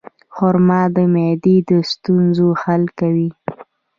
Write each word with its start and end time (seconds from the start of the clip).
خرما 0.35 0.81
د 0.95 0.97
معدې 1.13 1.57
د 1.69 1.71
ستونزو 1.91 2.47
حل 2.61 2.83
کوي. 2.99 3.29